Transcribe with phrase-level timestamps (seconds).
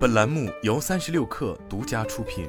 [0.00, 2.48] 本栏目由三十六氪独家出品。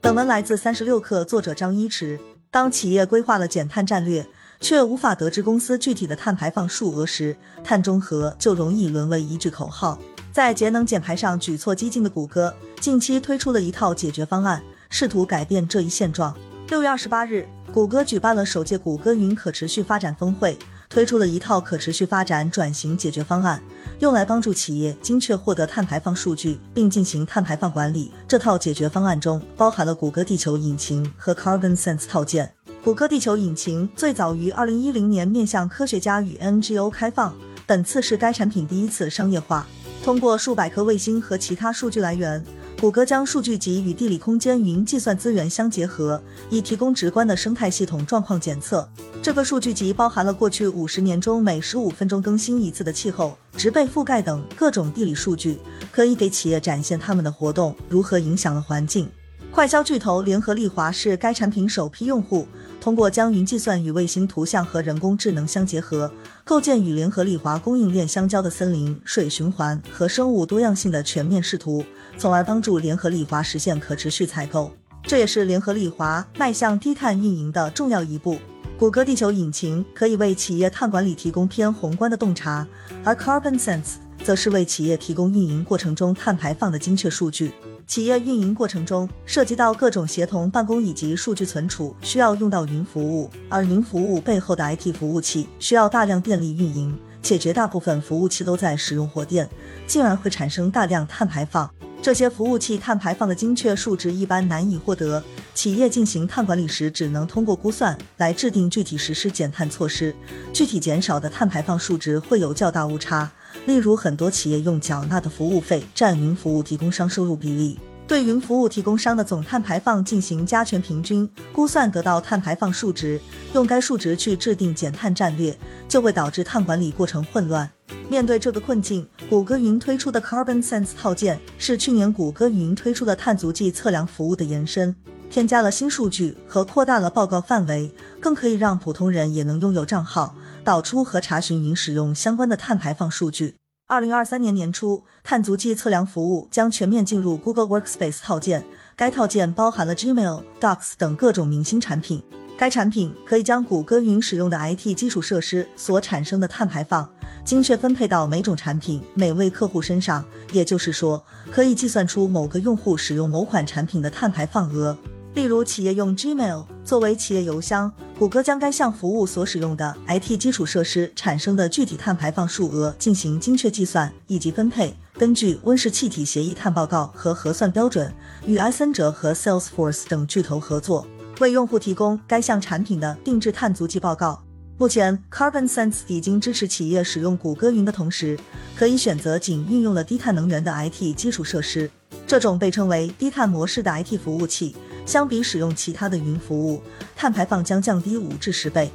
[0.00, 2.18] 本文来自三十六氪，作者张一驰。
[2.50, 4.26] 当企业规划了减碳战略，
[4.58, 10.00] 却无法得知公司具体的碳排放数额时，碳中和就容易沦为一句口号。
[10.32, 14.60] 在节能减排上举措激进的谷歌，近期推出了一套解决方案，
[14.90, 16.36] 试图改变这一现状。
[16.70, 20.58] 六月二十八日，谷歌举办了首届谷歌云可持续发展峰会，
[20.88, 23.62] 推出了一套可持续发展转型解决方案，
[24.00, 28.12] 用来帮助企业精确获得碳排放数据，并进行碳排放管理。
[28.26, 32.52] 这套解决方案中包含了谷歌地球引擎和 Carbon Sense 套件。
[32.84, 37.34] 谷歌地球引擎最早于二零一零年面向科学家与 NGO 开放，
[37.66, 39.66] 本次是该产品第一次商业化。
[40.04, 42.44] 通过数百颗卫星和其他数据来源。
[42.78, 48.86] 谷歌将数据集与地理空间云计算资源相结合，以提供直观的生态系统状况检测。
[49.22, 55.58] 这个数据集包含了过去五十年中每十五分钟更新一次的气候、植被覆盖等各种地理数据，
[55.90, 59.08] 可以给企业展现他们的活动如何影响了环境。
[59.50, 62.46] 快消巨头联合利华是该产品首批用户。
[62.86, 66.08] 通过将云计算与卫星图像和人工智能相结合，
[66.44, 71.84] 构建与联合利华供应链相交的森林、水循环和生物多样性的全面视图，
[72.16, 74.70] 从而帮助联合利华实现可持续采购。
[75.02, 78.38] 这也是联合利华迈向低碳运营的重要一步。
[78.78, 82.64] 谷歌地球引擎可以为企业碳管理提供偏宏观的洞察，
[83.02, 87.50] 而 Carbon Sense 则是为企业提供运营过程中碳排放的精确数据。
[87.86, 99.48] 企业运营过程中涉及到各种协同办公以及数据存储，需要用到云服务，而云服务背后的 IT 服务器需要大量电力运营，且绝大部分服务器都在使用火电，
[99.86, 101.70] 进而会产生大量碳排放。
[102.02, 105.22] 这些服务器碳排放的精确数值一般难以获得，
[105.54, 110.14] 企业进行碳管理时只能通过估算来制定具体实施减碳措施，
[110.52, 113.30] 具体减少的碳排放数值会有较大误差。
[113.66, 123.20] 例如，很多企业用缴纳的服务费占云服务提供商收入比例，对云服务提供商的总碳排放进行加权平均估算，得到碳排放数值，
[123.54, 125.56] 用该数值去制定减碳战略，
[125.88, 127.68] 就会导致碳管理过程混乱。
[128.08, 134.94] 面对这个困境，谷歌云推出的 Carbon Sense 套件是去年谷歌云推出的碳足迹测量服务的延伸，
[135.28, 137.90] 添加了新数据和扩大了报告范围，
[138.20, 140.36] 更可以让普通人也能拥有账号。
[140.66, 143.54] 导出和查询云使用相关的碳排放数据。
[143.86, 148.64] 二零二三年年初，碳足迹测量服务将全面进入 Google Workspace 套件。
[148.96, 152.20] 该套件包含了 Gmail、Docs 等各种明星产品。
[152.58, 157.08] 该产品可以将谷歌云使用的 IT 基础设施所产生的碳排放
[157.44, 160.24] 精确分配到每种产品、每位客户身上。
[160.50, 164.98] 也就是说，可以计算出某个用户使用某款产品的碳排放额。
[165.34, 174.96] 例如，企业用 Gmail 作为企业邮箱，谷歌将该项服务所使用的 IT 基础设施产生的具体碳排放数额进行精确计算以及分配。
[175.18, 178.10] 根据温室气体协议碳报告和核算标准，
[178.46, 181.06] 与埃森哲和 Salesforce 等巨头合作，
[181.40, 184.42] 为用户提供该项产品的定制碳足迹报告。
[184.78, 188.38] 目前，Carbon Sense 已经支持企业使用谷歌云的同时，
[188.74, 191.90] 可以选择仅运用了低碳能源的 IT 基础设施。
[192.26, 194.74] 这种被称为低碳模式的 IT 服务器。
[195.06, 196.82] 相比使用其他的云服务，
[197.14, 198.90] 碳排放将降低五至十倍。